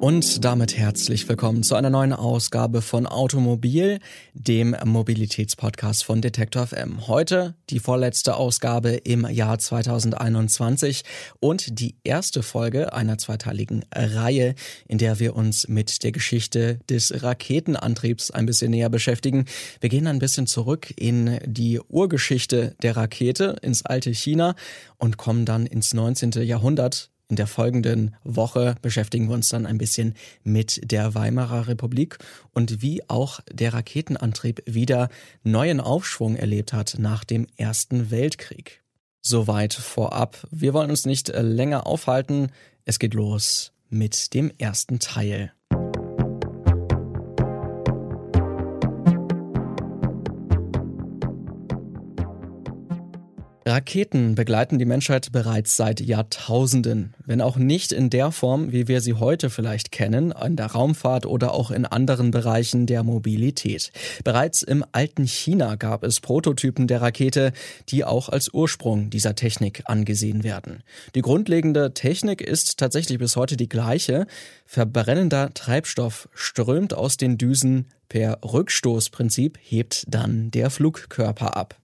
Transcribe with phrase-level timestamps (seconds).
[0.00, 4.00] Und damit herzlich willkommen zu einer neuen Ausgabe von Automobil,
[4.34, 7.08] dem Mobilitätspodcast von Detektor FM.
[7.08, 11.04] Heute die vorletzte Ausgabe im Jahr 2021
[11.40, 14.54] und die erste Folge einer zweiteiligen Reihe,
[14.86, 19.46] in der wir uns mit der Geschichte des Raketenantriebs ein bisschen näher beschäftigen.
[19.80, 24.54] Wir gehen ein bisschen zurück in die Urgeschichte der Rakete, ins alte China
[24.98, 26.32] und kommen dann ins 19.
[26.42, 32.18] Jahrhundert in der folgenden Woche beschäftigen wir uns dann ein bisschen mit der Weimarer Republik
[32.52, 35.08] und wie auch der Raketenantrieb wieder
[35.42, 38.82] neuen Aufschwung erlebt hat nach dem Ersten Weltkrieg.
[39.22, 40.46] Soweit vorab.
[40.50, 42.52] Wir wollen uns nicht länger aufhalten.
[42.84, 45.52] Es geht los mit dem ersten Teil.
[53.66, 59.00] Raketen begleiten die Menschheit bereits seit Jahrtausenden, wenn auch nicht in der Form, wie wir
[59.00, 63.90] sie heute vielleicht kennen, in der Raumfahrt oder auch in anderen Bereichen der Mobilität.
[64.22, 67.52] Bereits im alten China gab es Prototypen der Rakete,
[67.88, 70.82] die auch als Ursprung dieser Technik angesehen werden.
[71.14, 74.26] Die grundlegende Technik ist tatsächlich bis heute die gleiche.
[74.66, 81.80] Verbrennender Treibstoff strömt aus den Düsen Per Rückstoßprinzip hebt dann der Flugkörper ab.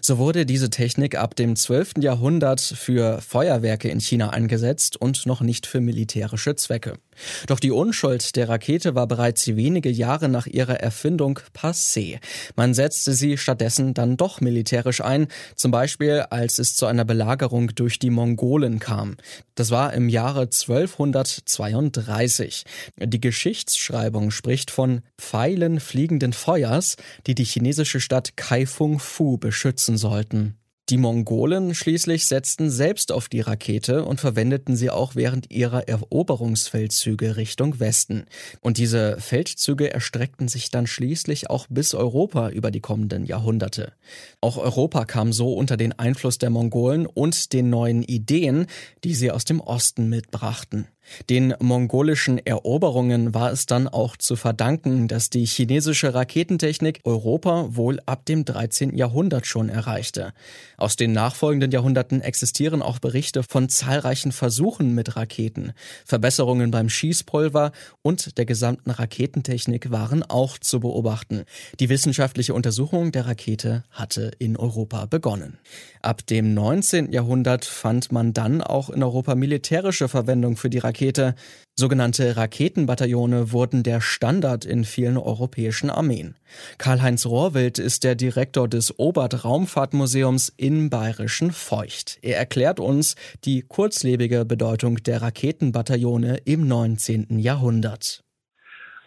[0.00, 1.94] So wurde diese Technik ab dem 12.
[2.00, 6.98] Jahrhundert für Feuerwerke in China eingesetzt und noch nicht für militärische Zwecke.
[7.46, 12.18] Doch die Unschuld der Rakete war bereits wenige Jahre nach ihrer Erfindung passé.
[12.56, 17.74] Man setzte sie stattdessen dann doch militärisch ein, zum Beispiel als es zu einer Belagerung
[17.74, 19.16] durch die Mongolen kam.
[19.54, 22.64] Das war im Jahre 1232.
[22.98, 26.96] Die Geschichtsschreibung spricht von Pfeilen fliegenden Feuers,
[27.26, 30.56] die die chinesische Stadt Kaifeng Fu beschützen sollten.
[30.88, 37.36] Die Mongolen schließlich setzten selbst auf die Rakete und verwendeten sie auch während ihrer Eroberungsfeldzüge
[37.36, 38.26] Richtung Westen.
[38.60, 43.94] Und diese Feldzüge erstreckten sich dann schließlich auch bis Europa über die kommenden Jahrhunderte.
[44.40, 48.66] Auch Europa kam so unter den Einfluss der Mongolen und den neuen Ideen,
[49.02, 50.86] die sie aus dem Osten mitbrachten.
[51.30, 58.00] Den mongolischen Eroberungen war es dann auch zu verdanken, dass die chinesische Raketentechnik Europa wohl
[58.06, 58.96] ab dem 13.
[58.96, 60.32] Jahrhundert schon erreichte.
[60.76, 65.72] Aus den nachfolgenden Jahrhunderten existieren auch Berichte von zahlreichen Versuchen mit Raketen.
[66.04, 67.72] Verbesserungen beim Schießpulver
[68.02, 71.44] und der gesamten Raketentechnik waren auch zu beobachten.
[71.80, 75.58] Die wissenschaftliche Untersuchung der Rakete hatte in Europa begonnen.
[76.02, 77.12] Ab dem 19.
[77.12, 81.34] Jahrhundert fand man dann auch in Europa militärische Verwendung für die Rakete Rakete.
[81.78, 86.36] Sogenannte Raketenbataillone wurden der Standard in vielen europäischen Armeen.
[86.78, 92.18] Karl-Heinz Rohrwild ist der Direktor des Obert Raumfahrtmuseums in Bayerischen Feucht.
[92.22, 93.14] Er erklärt uns
[93.44, 97.38] die kurzlebige Bedeutung der Raketenbataillone im 19.
[97.40, 98.22] Jahrhundert.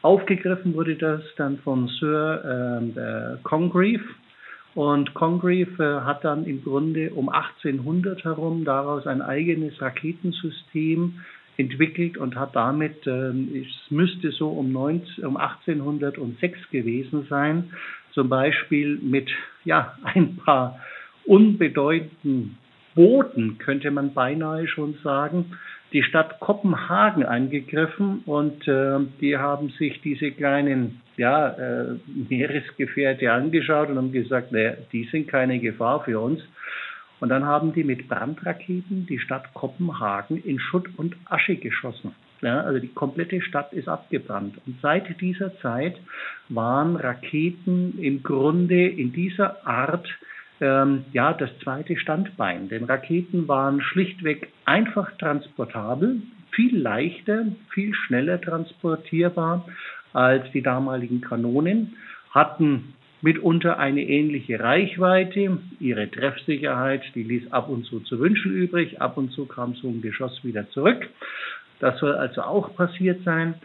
[0.03, 4.03] Aufgegriffen wurde das dann von Sir äh, Congreve,
[4.75, 11.19] und Congreve äh, hat dann im Grunde um 1800 herum daraus ein eigenes Raketensystem
[11.59, 17.71] entwickelt und hat damit, äh, es müsste so um, 19, um 1806 gewesen sein,
[18.11, 19.29] zum Beispiel mit
[19.65, 20.79] ja, ein paar
[21.25, 22.57] unbedeutenden
[22.95, 25.57] Booten, könnte man beinahe schon sagen,
[25.91, 31.95] die Stadt Kopenhagen angegriffen und äh, die haben sich diese kleinen ja, äh,
[32.29, 36.41] Meeresgefährte angeschaut und haben gesagt, naja, die sind keine Gefahr für uns.
[37.19, 42.15] Und dann haben die mit Brandraketen die Stadt Kopenhagen in Schutt und Asche geschossen.
[42.41, 44.55] Ja, also die komplette Stadt ist abgebrannt.
[44.65, 45.99] Und seit dieser Zeit
[46.47, 50.07] waren Raketen im Grunde in dieser Art
[50.61, 52.69] ähm, ja das zweite Standbein.
[52.69, 56.21] Denn Raketen waren schlichtweg einfach transportabel,
[56.51, 59.65] viel leichter, viel schneller transportierbar
[60.13, 61.95] als die damaligen Kanonen,
[62.31, 65.57] hatten mitunter eine ähnliche Reichweite.
[65.79, 69.01] Ihre Treffsicherheit, die ließ ab und zu zu wünschen übrig.
[69.01, 71.07] Ab und zu kam so ein Geschoss wieder zurück.
[71.79, 73.55] Das soll also auch passiert sein.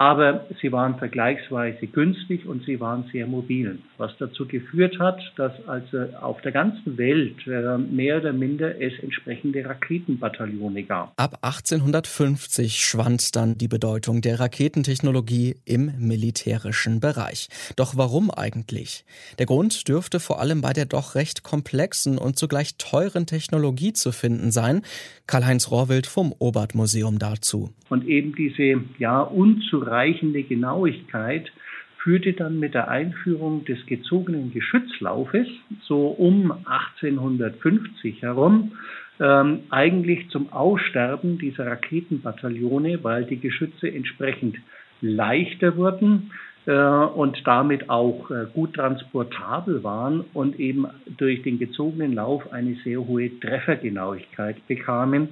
[0.00, 5.52] Aber sie waren vergleichsweise günstig und sie waren sehr mobil, was dazu geführt hat, dass
[5.68, 11.12] also auf der ganzen Welt äh, mehr oder minder es entsprechende Raketenbataillone gab.
[11.18, 17.50] Ab 1850 schwand dann die Bedeutung der Raketentechnologie im militärischen Bereich.
[17.76, 19.04] Doch warum eigentlich?
[19.38, 24.12] Der Grund dürfte vor allem bei der doch recht komplexen und zugleich teuren Technologie zu
[24.12, 24.80] finden sein.
[25.26, 27.68] Karl-Heinz Rohrwild vom Obert Museum dazu.
[27.90, 31.50] Und eben diese ja unzureichende reichende Genauigkeit
[31.98, 35.46] führte dann mit der Einführung des gezogenen Geschützlaufes
[35.82, 38.72] so um 1850 herum
[39.20, 44.56] ähm, eigentlich zum Aussterben dieser Raketenbataillone, weil die Geschütze entsprechend
[45.02, 46.32] leichter wurden
[46.66, 50.86] äh, und damit auch äh, gut transportabel waren und eben
[51.18, 55.28] durch den gezogenen Lauf eine sehr hohe Treffergenauigkeit bekamen.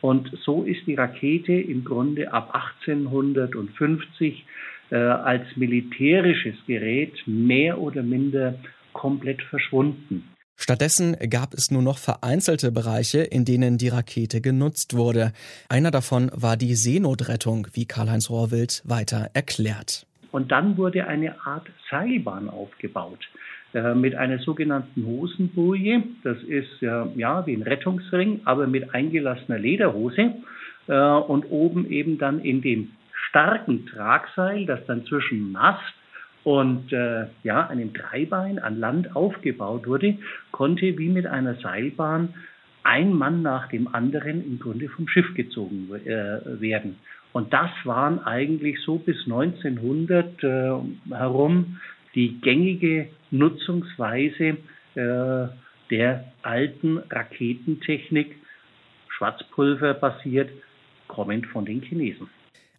[0.00, 4.46] Und so ist die Rakete im Grunde ab 1850
[4.90, 8.54] äh, als militärisches Gerät mehr oder minder
[8.92, 10.24] komplett verschwunden.
[10.56, 15.32] Stattdessen gab es nur noch vereinzelte Bereiche, in denen die Rakete genutzt wurde.
[15.70, 20.06] Einer davon war die Seenotrettung, wie Karl-Heinz Rohrwild weiter erklärt.
[20.32, 23.26] Und dann wurde eine Art Seilbahn aufgebaut.
[23.72, 26.02] Äh, mit einer sogenannten Hosenboje.
[26.24, 30.34] Das ist ja, ja wie ein Rettungsring, aber mit eingelassener Lederhose.
[30.88, 32.90] Äh, und oben eben dann in dem
[33.28, 35.94] starken Tragseil, das dann zwischen Mast
[36.42, 40.18] und äh, ja, einem Dreibein an Land aufgebaut wurde,
[40.50, 42.34] konnte wie mit einer Seilbahn
[42.82, 46.96] ein Mann nach dem anderen im Grunde vom Schiff gezogen äh, werden.
[47.32, 50.72] Und das waren eigentlich so bis 1900 äh,
[51.10, 51.76] herum
[52.14, 54.56] die gängige Nutzungsweise
[54.94, 55.48] äh,
[55.90, 58.36] der alten Raketentechnik,
[59.08, 60.50] Schwarzpulver basiert,
[61.08, 62.28] kommend von den Chinesen.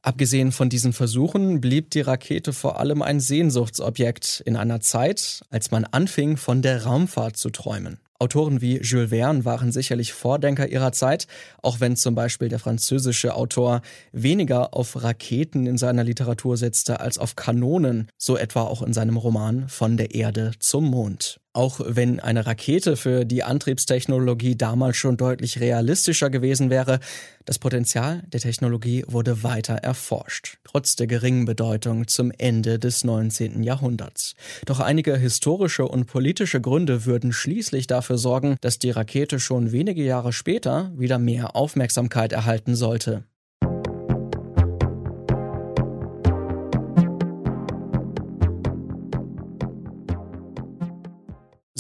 [0.04, 5.70] Abgesehen von diesen Versuchen blieb die Rakete vor allem ein Sehnsuchtsobjekt in einer Zeit, als
[5.70, 8.00] man anfing, von der Raumfahrt zu träumen.
[8.22, 11.26] Autoren wie Jules Verne waren sicherlich Vordenker ihrer Zeit,
[11.64, 13.82] auch wenn zum Beispiel der französische Autor
[14.12, 19.18] weniger auf Raketen in seiner Literatur setzte als auf Kanonen, so etwa auch in seinem
[19.18, 21.40] Roman Von der Erde zum Mond.
[21.54, 27.00] Auch wenn eine Rakete für die Antriebstechnologie damals schon deutlich realistischer gewesen wäre,
[27.44, 33.64] das Potenzial der Technologie wurde weiter erforscht, trotz der geringen Bedeutung zum Ende des 19.
[33.64, 34.36] Jahrhunderts.
[34.66, 40.04] Doch einige historische und politische Gründe würden schließlich dafür sorgen, dass die Rakete schon wenige
[40.04, 43.26] Jahre später wieder mehr Aufmerksamkeit erhalten sollte.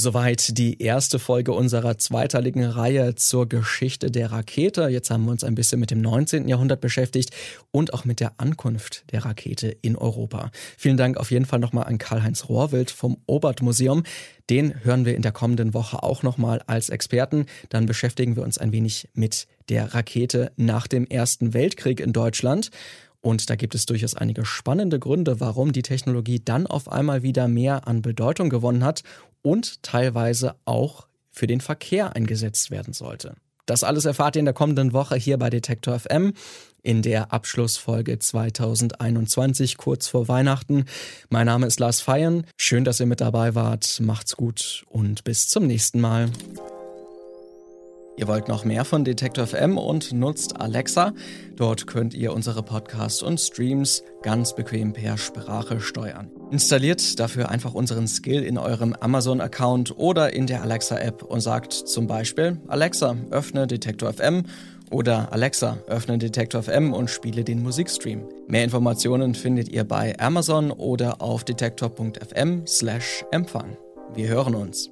[0.01, 4.87] Soweit die erste Folge unserer zweiteiligen Reihe zur Geschichte der Rakete.
[4.87, 6.47] Jetzt haben wir uns ein bisschen mit dem 19.
[6.47, 7.29] Jahrhundert beschäftigt
[7.69, 10.49] und auch mit der Ankunft der Rakete in Europa.
[10.75, 14.01] Vielen Dank auf jeden Fall nochmal an Karl-Heinz Rohrwild vom Obert Museum.
[14.49, 17.45] Den hören wir in der kommenden Woche auch nochmal als Experten.
[17.69, 22.71] Dann beschäftigen wir uns ein wenig mit der Rakete nach dem Ersten Weltkrieg in Deutschland.
[23.23, 27.47] Und da gibt es durchaus einige spannende Gründe, warum die Technologie dann auf einmal wieder
[27.47, 29.03] mehr an Bedeutung gewonnen hat
[29.41, 33.35] und teilweise auch für den Verkehr eingesetzt werden sollte.
[33.65, 36.33] Das alles erfahrt ihr in der kommenden Woche hier bei Detektor FM
[36.83, 40.85] in der Abschlussfolge 2021 kurz vor Weihnachten.
[41.29, 42.45] Mein Name ist Lars Feiern.
[42.57, 43.99] Schön, dass ihr mit dabei wart.
[44.01, 46.29] Macht's gut und bis zum nächsten Mal.
[48.21, 51.13] Ihr wollt noch mehr von Detektor FM und nutzt Alexa.
[51.55, 56.29] Dort könnt ihr unsere Podcasts und Streams ganz bequem per Sprache steuern.
[56.51, 62.05] Installiert dafür einfach unseren Skill in eurem Amazon-Account oder in der Alexa-App und sagt zum
[62.05, 64.43] Beispiel Alexa, öffne Detektor FM
[64.91, 68.29] oder Alexa, öffne Detektor FM und spiele den Musikstream.
[68.47, 73.75] Mehr Informationen findet ihr bei Amazon oder auf detektor.fm slash Empfang.
[74.13, 74.91] Wir hören uns.